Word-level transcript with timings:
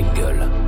Engel. 0.00 0.59